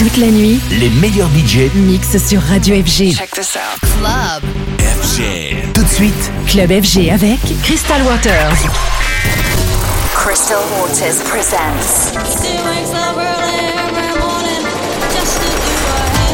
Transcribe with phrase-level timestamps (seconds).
[0.00, 3.12] Toute la nuit, les meilleurs budgets mixent sur Radio FG.
[3.14, 3.78] Check this out.
[3.98, 4.42] Club.
[4.78, 5.74] FG.
[5.74, 8.56] Tout de suite, Club FG avec Crystal Waters.
[10.14, 12.14] Crystal Waters presents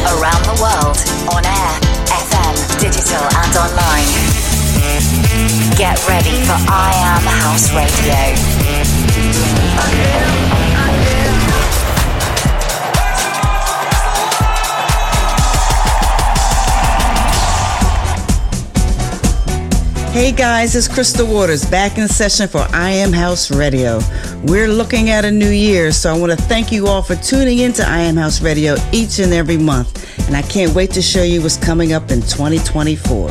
[0.07, 0.97] Around the World
[1.35, 4.07] on air, FM, digital and online.
[5.75, 8.15] Get ready for I Am House Radio.
[20.17, 23.99] Hey guys, it's Crystal Waters back in session for I Am House Radio.
[24.45, 27.59] We're looking at a new year, so I want to thank you all for tuning
[27.59, 30.27] in to I Am House Radio each and every month.
[30.27, 33.29] And I can't wait to show you what's coming up in 2024.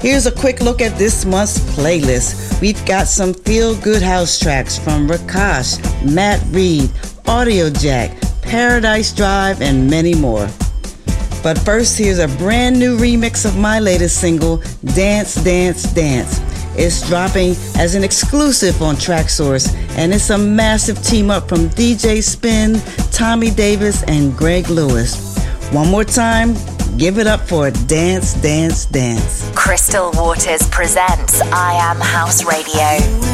[0.00, 2.60] Here's a quick look at this month's playlist.
[2.60, 6.92] We've got some feel good house tracks from Rakash, Matt Reed,
[7.26, 10.48] Audio Jack, Paradise Drive, and many more.
[11.42, 14.62] But first, here's a brand new remix of my latest single,
[14.94, 16.40] Dance, Dance, Dance.
[16.76, 22.22] It's dropping as an exclusive on Traxsource, and it's a massive team up from DJ
[22.22, 22.80] Spin,
[23.10, 25.36] Tommy Davis, and Greg Lewis.
[25.72, 26.54] One more time,
[26.96, 29.50] give it up for Dance, Dance, Dance.
[29.54, 33.32] Crystal Waters presents I Am House Radio.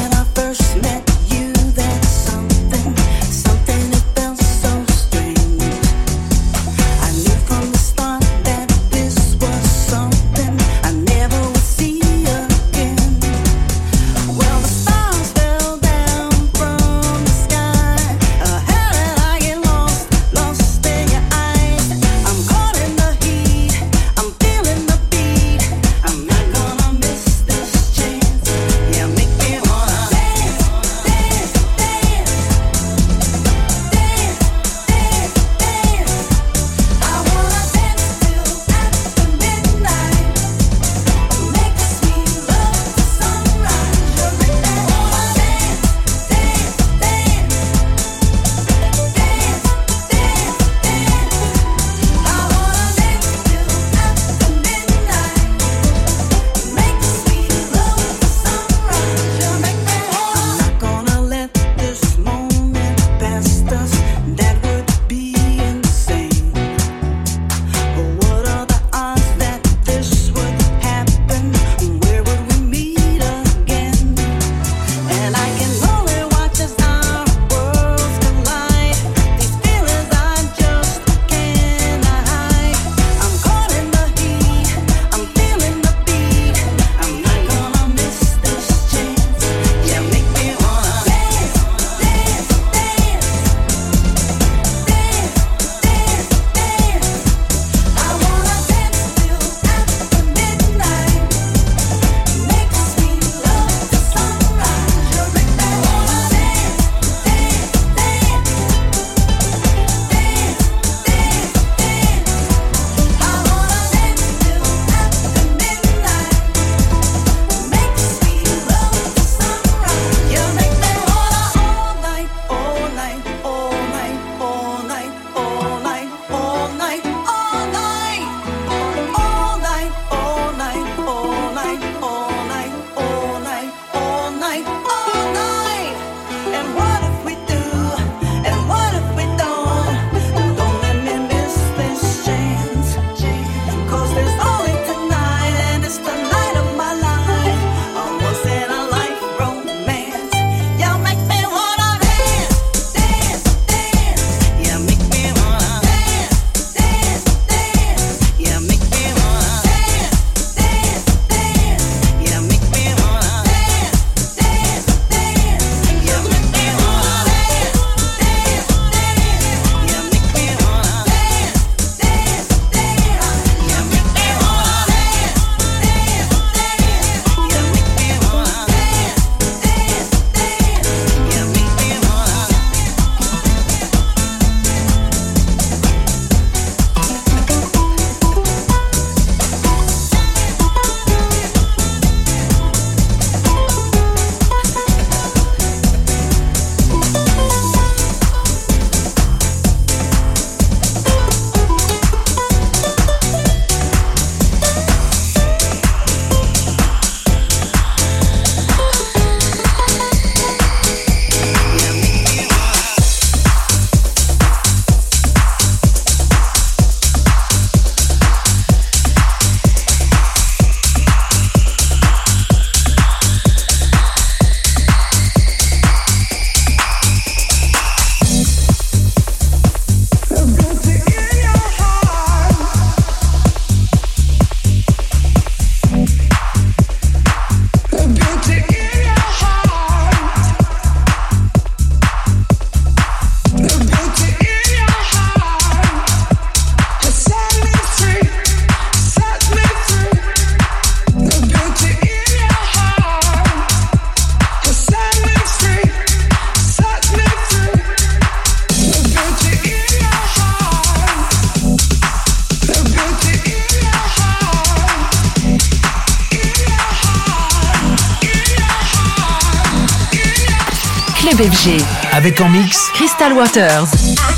[271.39, 271.81] FG.
[272.13, 274.38] Avec en mix Crystal Waters.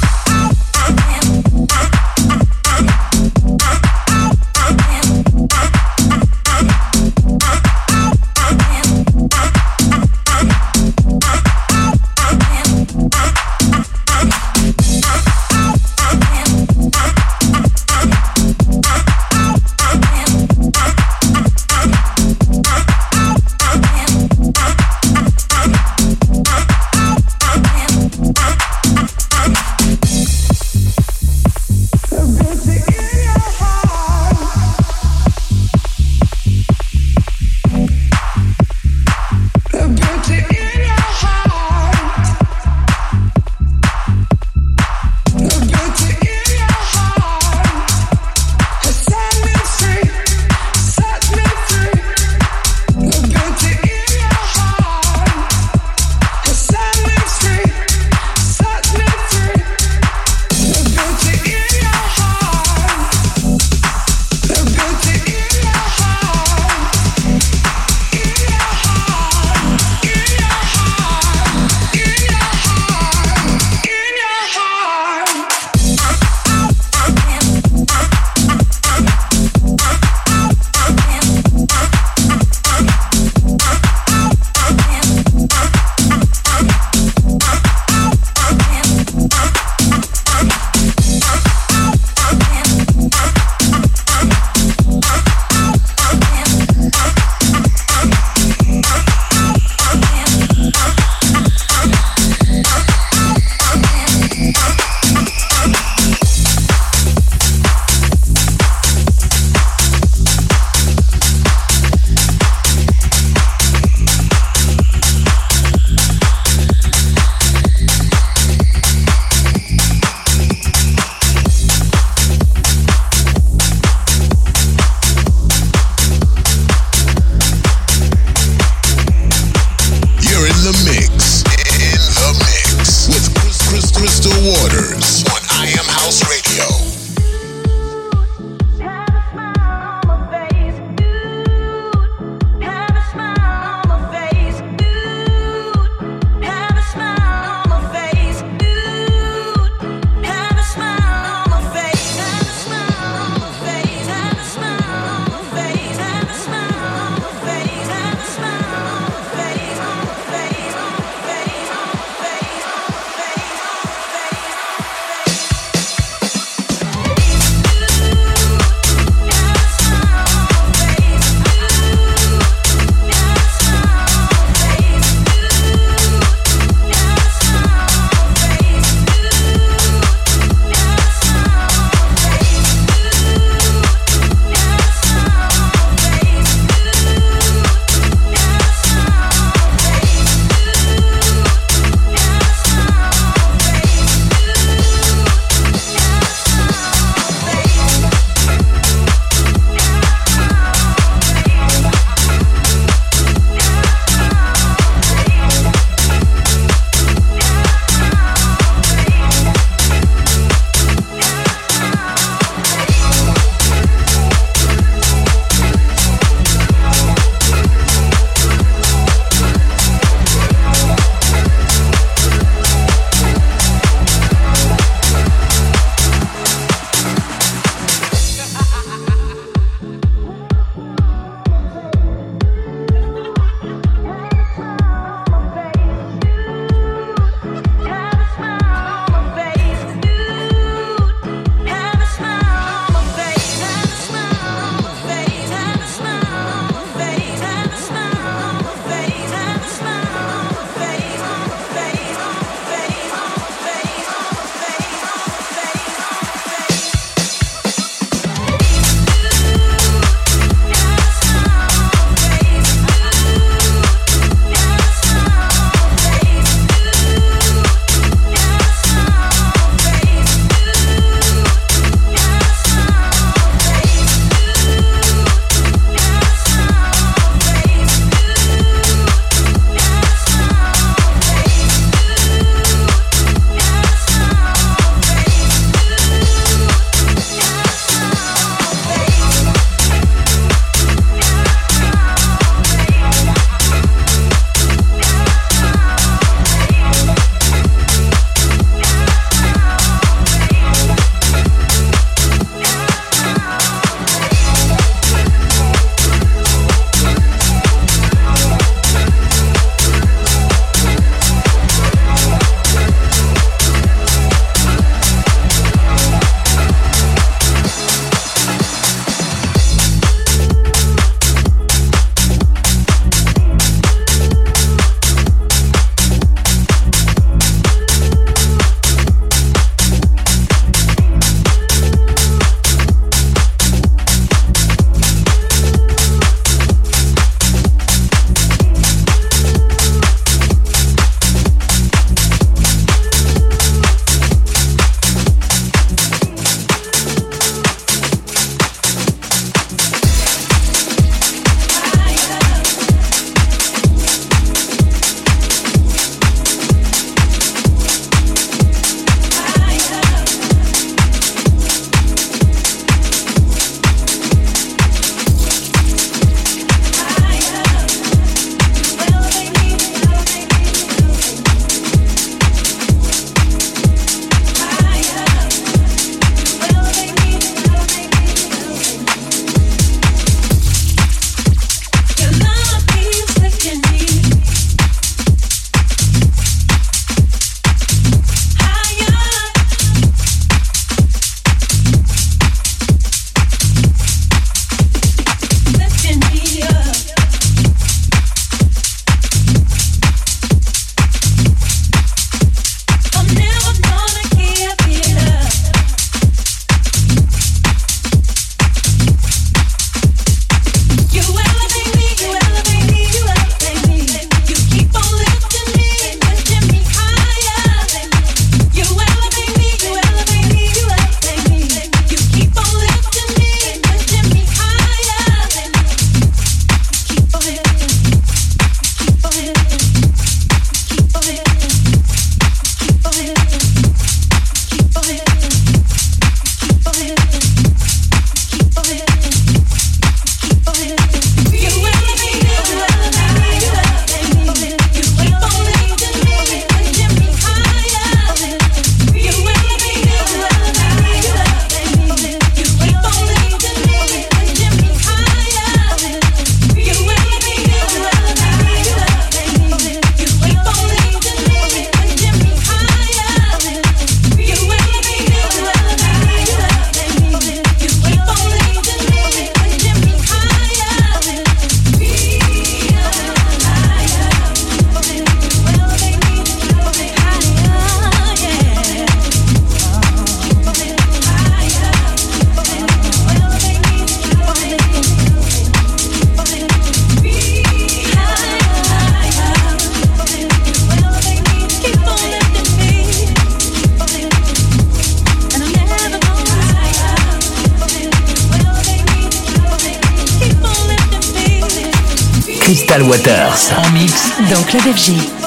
[503.10, 503.72] Waters.
[503.76, 505.39] En mix dans Club FG.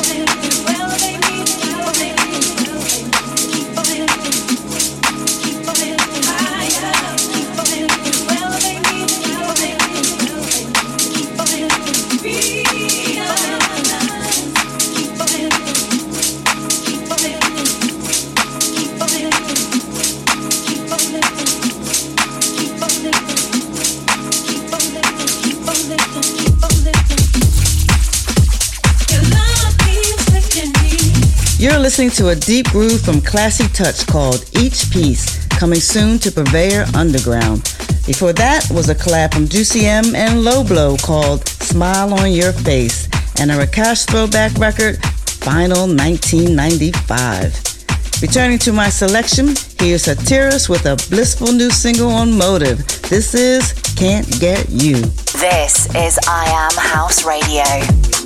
[32.04, 36.84] Listening to a deep groove from Classy Touch called Each Piece, coming soon to Purveyor
[36.96, 37.64] Underground.
[38.06, 42.52] Before that was a collab from Juicy M and Low Blow called Smile on Your
[42.52, 43.08] Face,
[43.40, 45.02] and a Rakash throwback record,
[45.46, 48.22] Final 1995.
[48.22, 52.86] Returning to my selection, here's Satiris with a blissful new single on Motive.
[53.04, 54.96] This is Can't Get You.
[55.40, 58.23] This is I Am House Radio.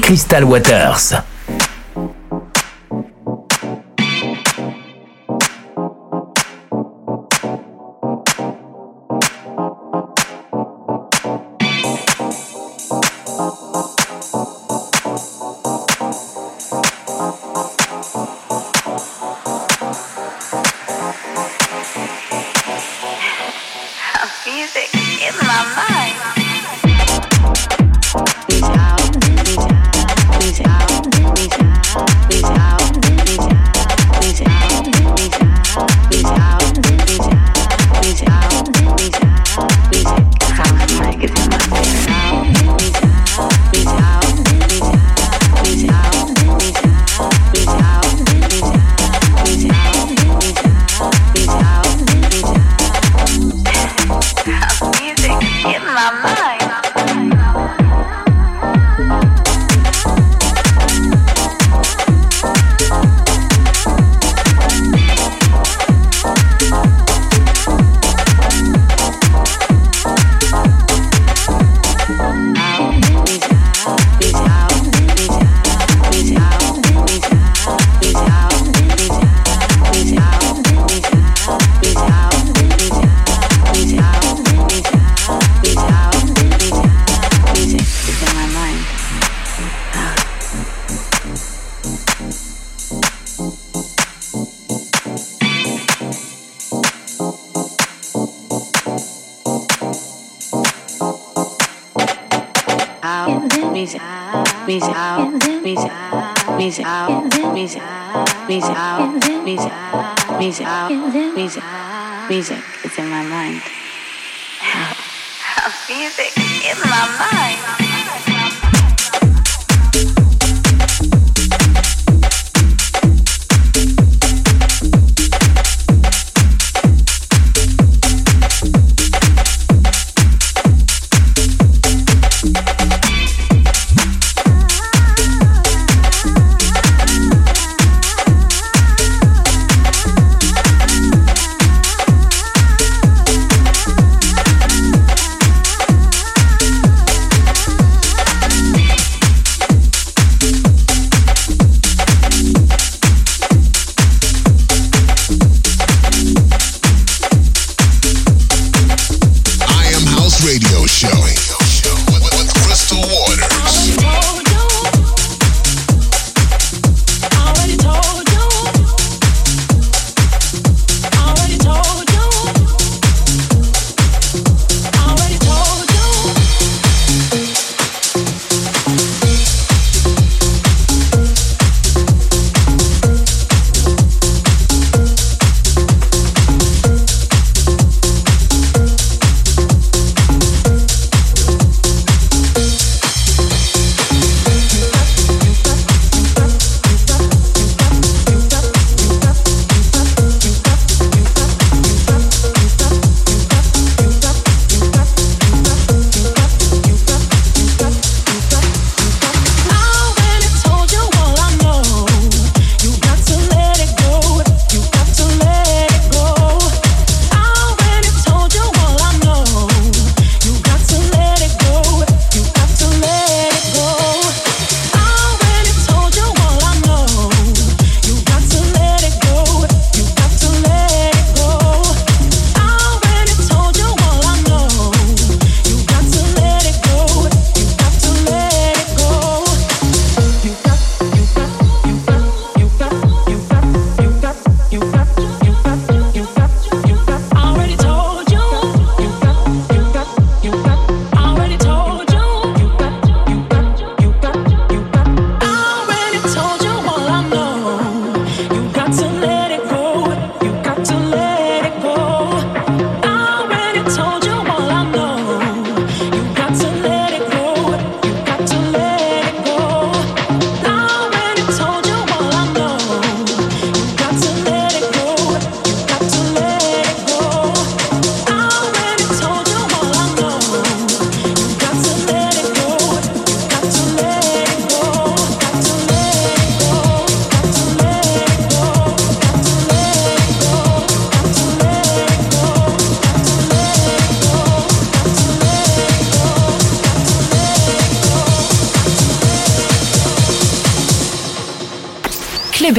[0.00, 1.33] Crystal Waters.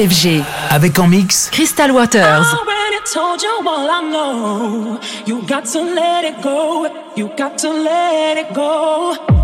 [0.07, 0.43] FG.
[0.69, 2.21] Avec en mix Crystal Waters.
[2.23, 2.57] Ah,
[3.13, 4.99] told you all I know.
[5.25, 6.87] You got to let it go.
[7.15, 9.34] You got to let it go.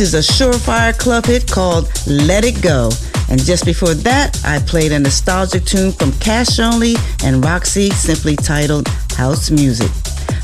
[0.00, 2.90] is a surefire club hit called Let It Go.
[3.30, 8.36] And just before that, I played a nostalgic tune from Cash Only and Roxy, simply
[8.36, 9.90] titled House Music.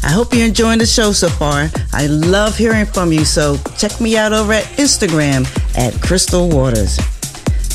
[0.02, 1.68] I hope you're enjoying the show so far.
[1.92, 6.98] I love hearing from you, so check me out over at Instagram at Crystal Waters.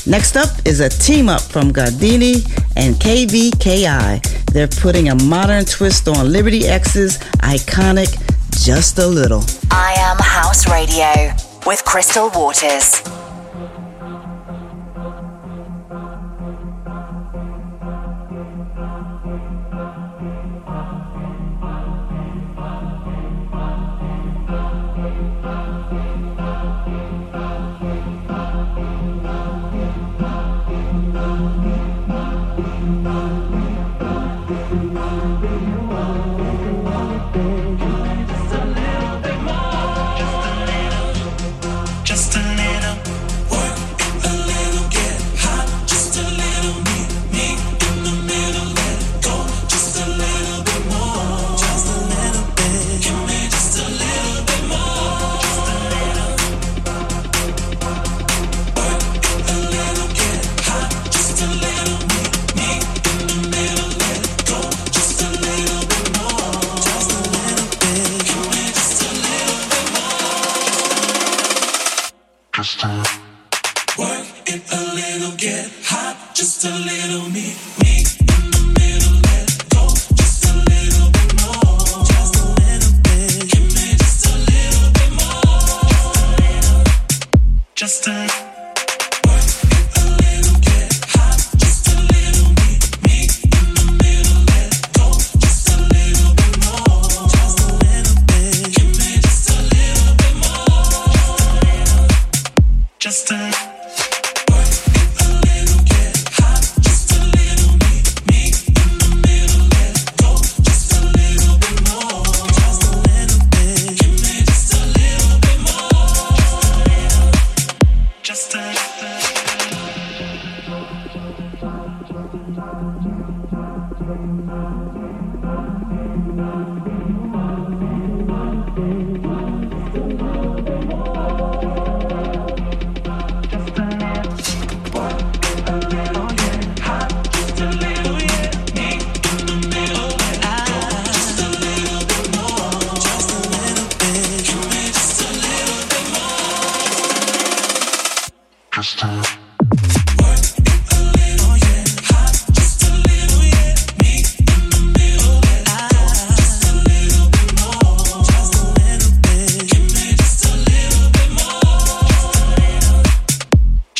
[0.06, 4.46] Next up is a team up from Gardini and KVKI.
[4.52, 8.16] They're putting a modern twist on Liberty X's iconic
[8.64, 9.44] Just a Little.
[9.72, 13.17] I am House Radio with Crystal Waters.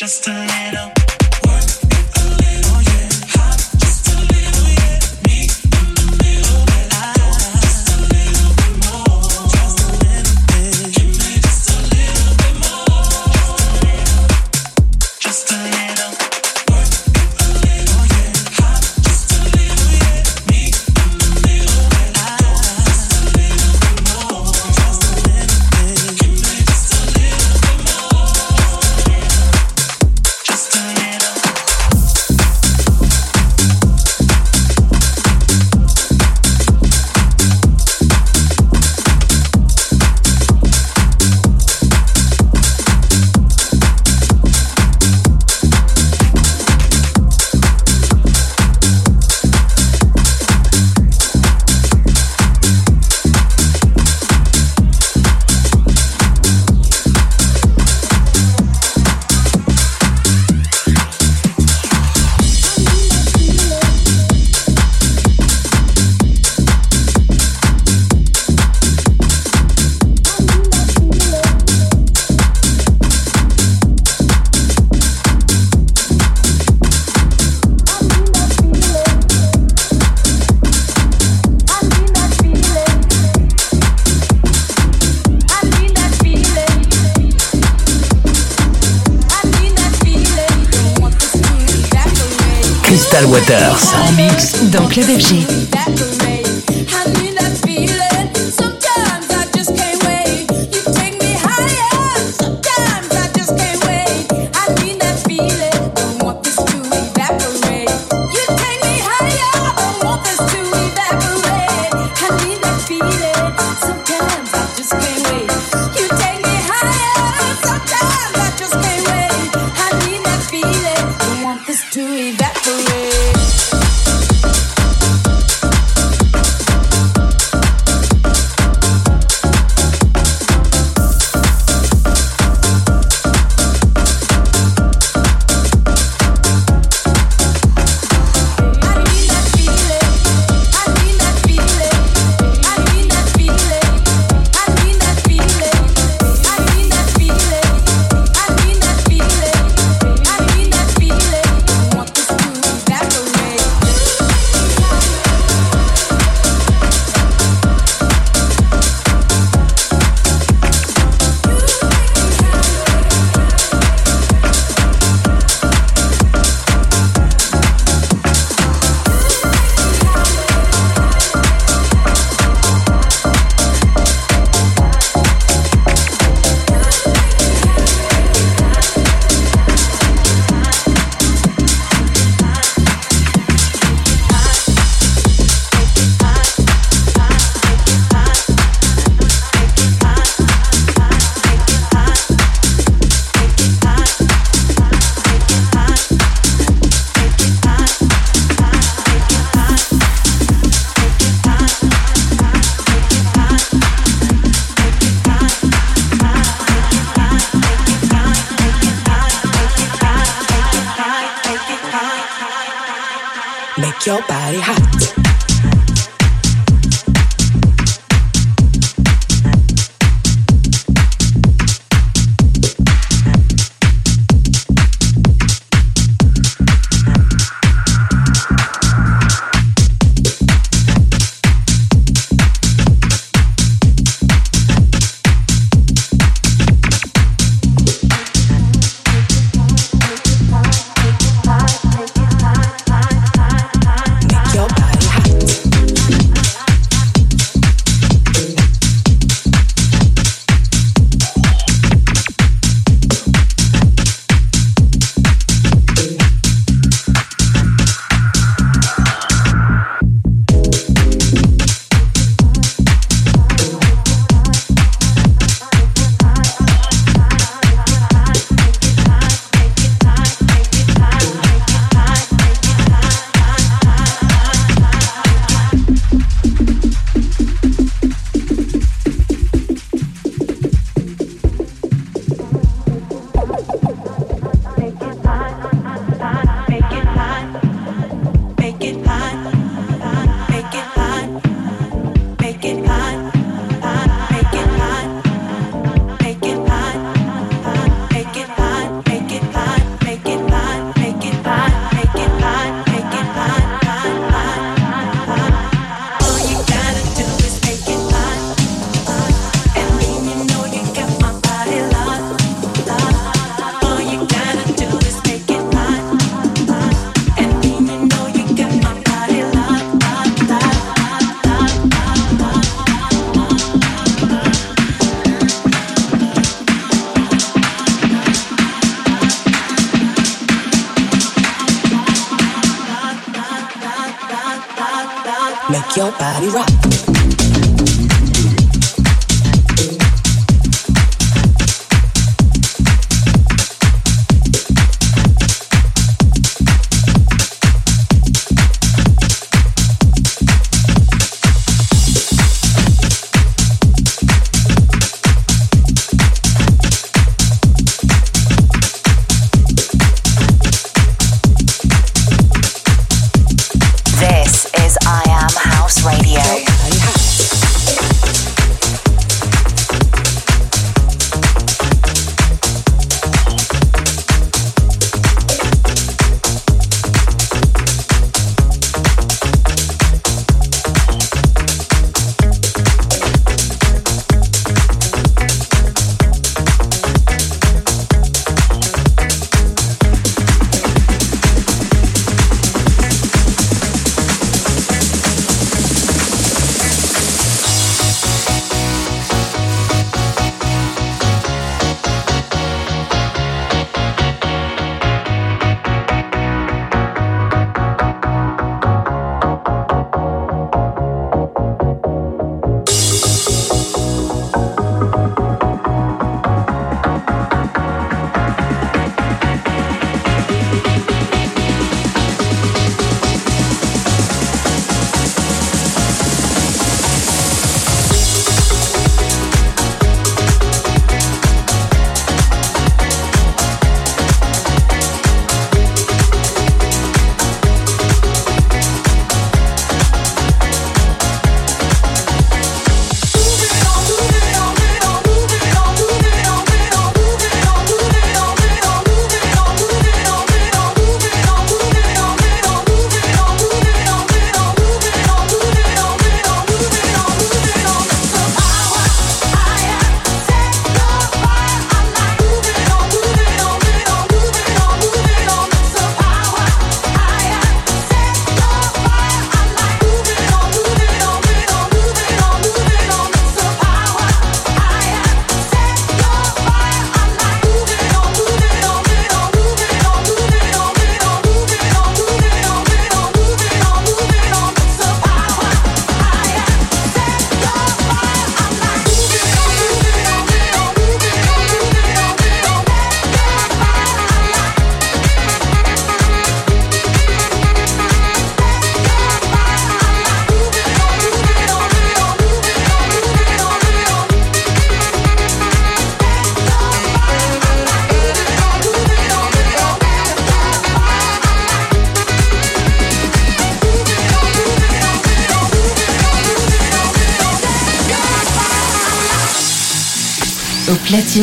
[0.08, 1.07] just a little.
[94.88, 96.17] Club FG.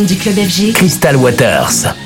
[0.04, 0.74] Du club FG.
[0.74, 2.05] Crystal Waters.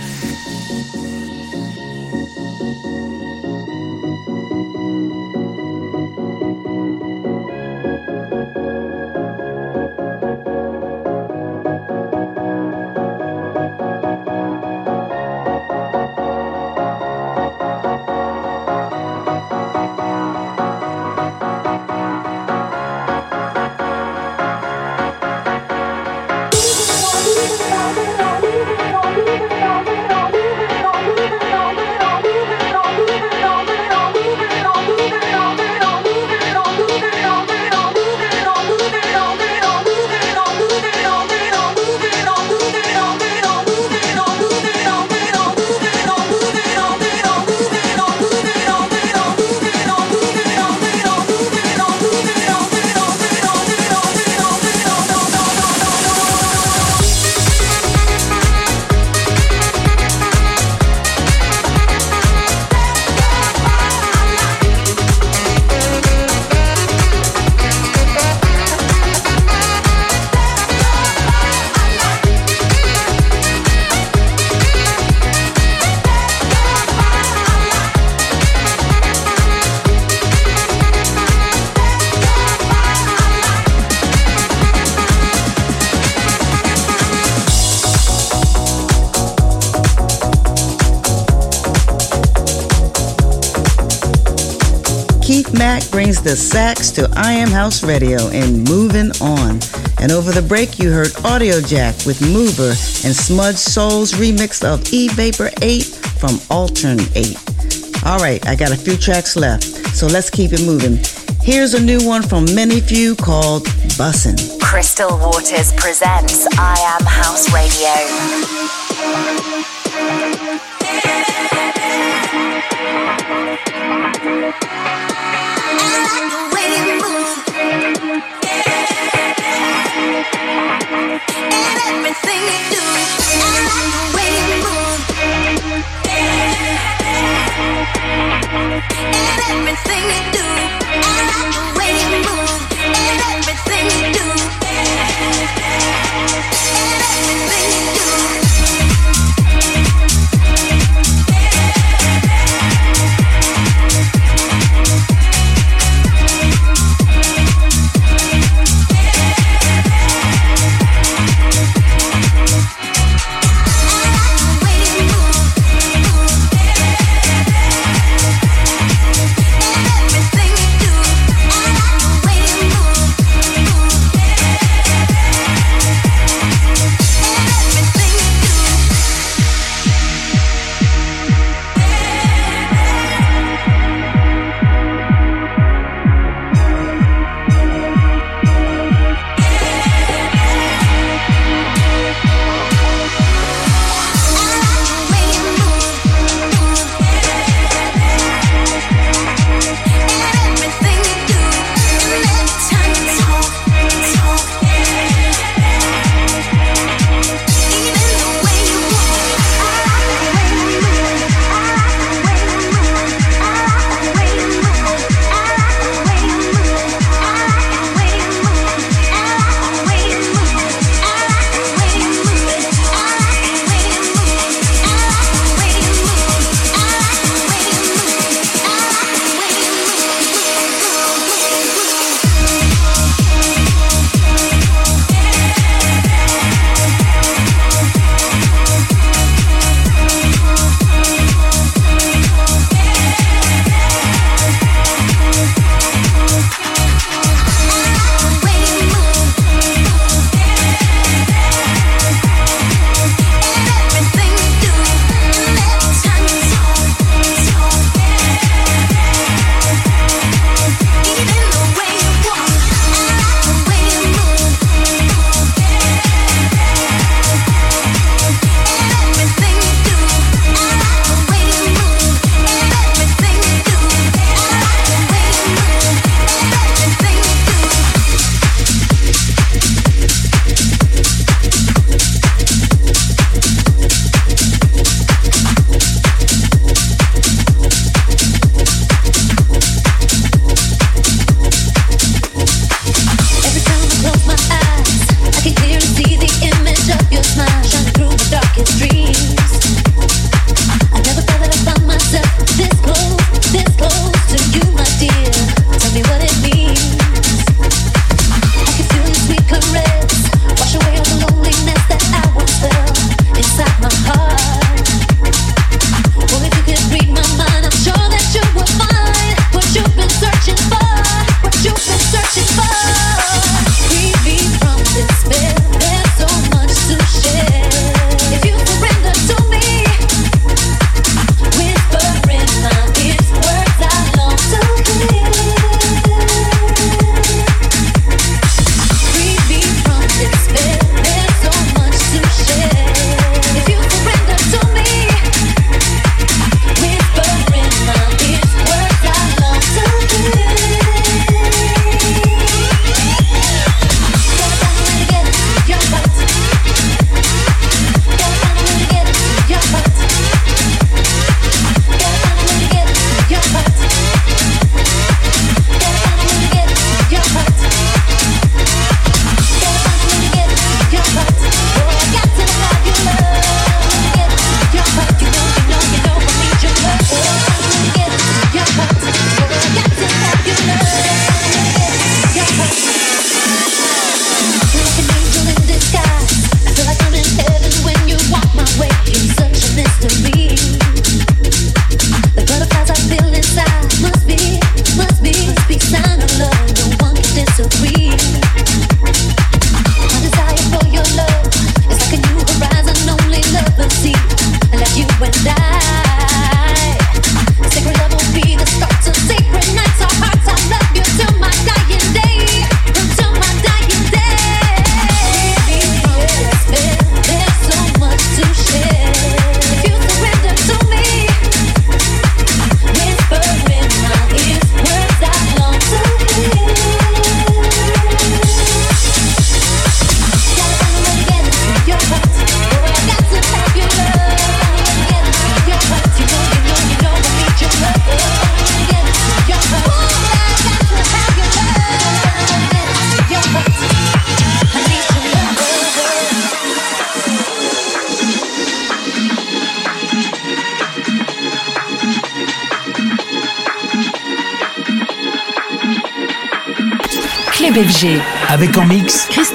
[96.23, 99.59] The sax to I Am House Radio and moving on.
[100.01, 102.69] And over the break, you heard Audiojack with Mover
[103.07, 105.85] and Smudge Soul's remix of E Vapor 8
[106.19, 108.05] from Altern 8.
[108.05, 109.63] All right, I got a few tracks left,
[109.95, 110.99] so let's keep it moving.
[111.41, 113.65] Here's a new one from Many Few called
[113.97, 114.59] Bussin'.
[114.61, 119.48] Crystal Waters presents I Am House Radio.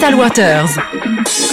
[0.05, 1.44] Crystal Waters.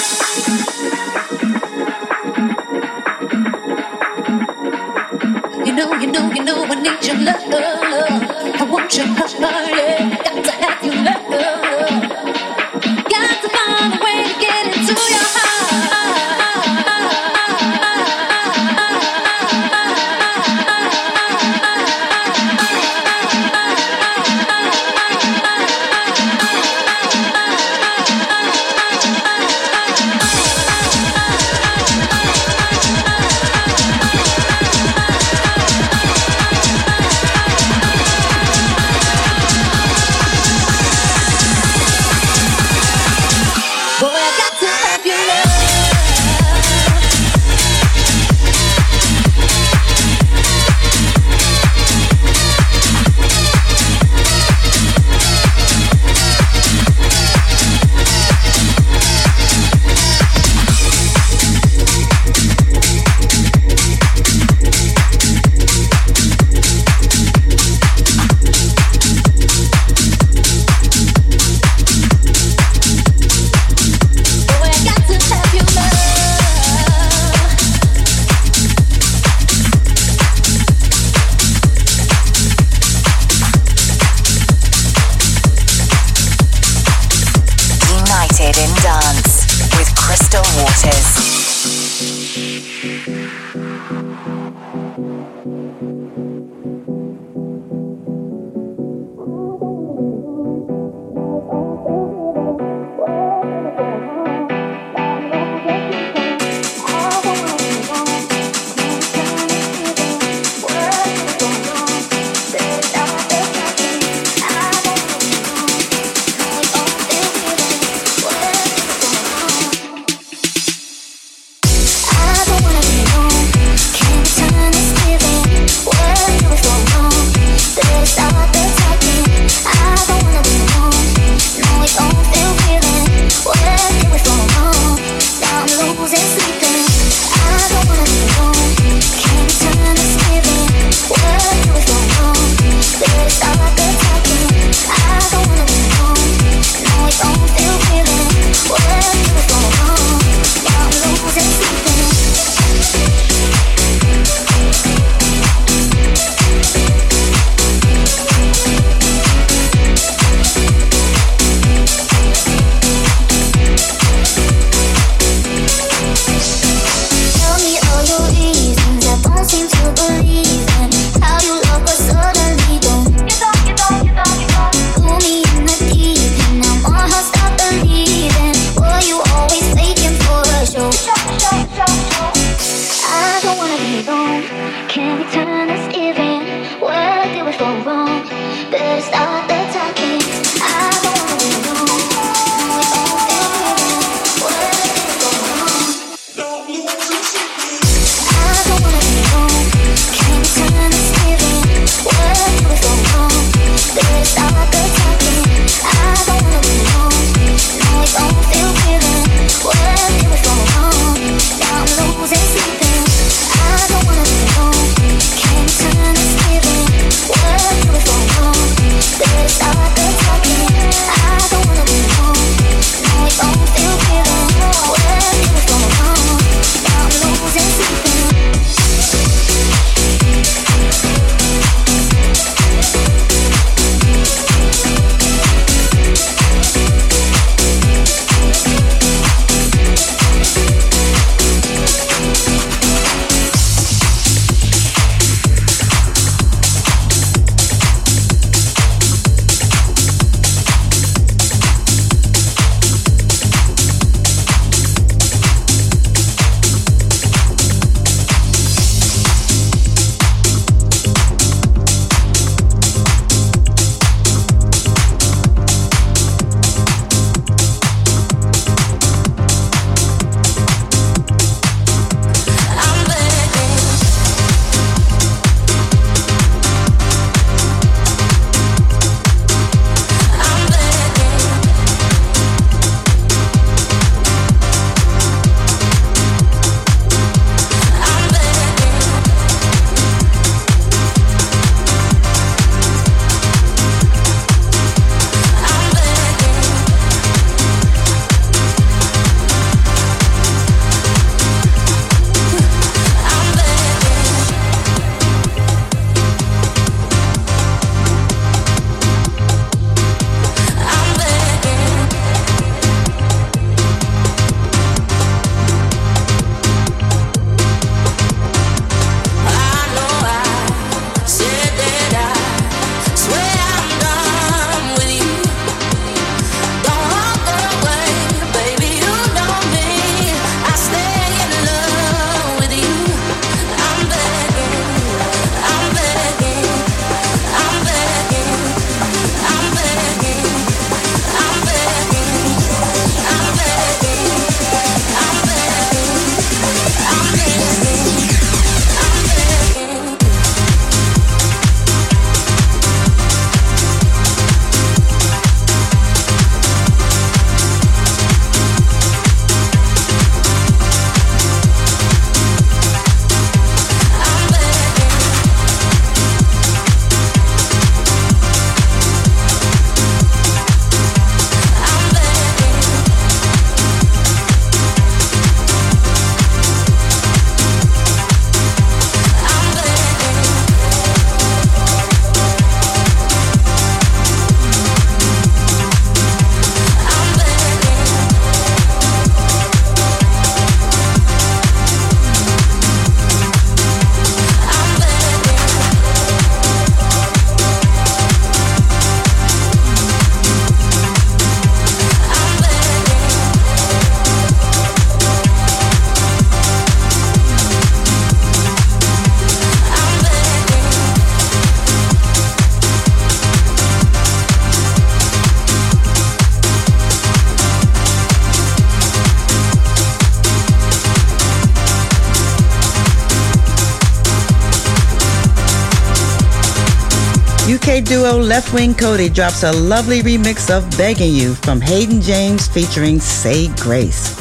[428.11, 433.69] Duo Leftwing Kody drops a lovely remix of Begging You from Hayden James featuring Say
[433.77, 434.33] Grace.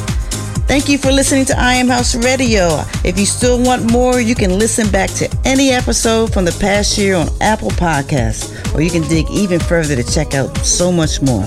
[0.67, 2.83] Thank you for listening to I Am House Radio.
[3.05, 6.99] If you still want more, you can listen back to any episode from the past
[6.99, 11.23] year on Apple Podcasts, or you can dig even further to check out so much
[11.23, 11.47] more.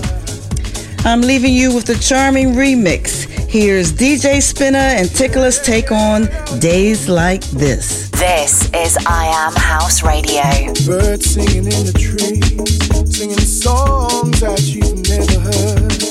[1.00, 3.26] I'm leaving you with the charming remix.
[3.50, 6.30] Here's DJ Spinna and Tickler's take on
[6.62, 8.10] Days Like This.
[8.12, 10.44] This is I Am House Radio.
[10.86, 16.04] Birds singing in the trees, singing songs that you've never heard.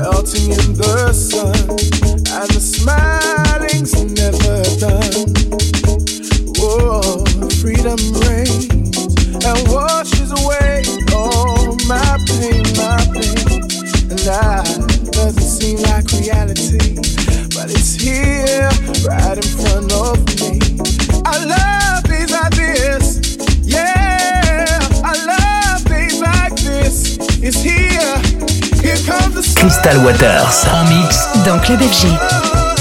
[0.00, 1.52] Melting in the sun,
[2.32, 5.28] and the smiling's never done.
[6.56, 7.24] Whoa,
[7.60, 8.96] freedom reigns
[9.44, 13.68] and washes away all my pain, my pain.
[14.08, 14.62] And now
[15.12, 16.96] doesn't seem like reality,
[17.52, 18.70] but it's here
[19.04, 20.60] right in front of me.
[21.24, 24.78] I love days like this, yeah.
[25.02, 27.16] I love days like this.
[27.42, 28.18] It's here,
[28.82, 29.62] here comes the sun.
[29.62, 32.71] Crystal Waters en mix Dans Club FG.